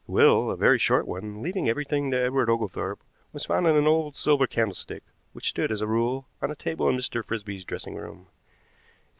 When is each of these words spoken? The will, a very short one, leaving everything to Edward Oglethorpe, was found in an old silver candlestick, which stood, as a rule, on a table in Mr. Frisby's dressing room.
The 0.07 0.13
will, 0.13 0.49
a 0.49 0.55
very 0.57 0.79
short 0.79 1.07
one, 1.07 1.43
leaving 1.43 1.69
everything 1.69 2.09
to 2.09 2.17
Edward 2.17 2.49
Oglethorpe, 2.49 3.03
was 3.31 3.45
found 3.45 3.67
in 3.67 3.75
an 3.75 3.85
old 3.85 4.15
silver 4.15 4.47
candlestick, 4.47 5.03
which 5.31 5.49
stood, 5.49 5.71
as 5.71 5.81
a 5.83 5.85
rule, 5.85 6.27
on 6.41 6.49
a 6.49 6.55
table 6.55 6.89
in 6.89 6.97
Mr. 6.97 7.23
Frisby's 7.23 7.63
dressing 7.65 7.93
room. 7.93 8.25